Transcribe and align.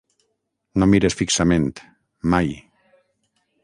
No 0.83 0.87
mires 0.93 1.17
fixament, 1.21 1.71
mai. 2.35 2.53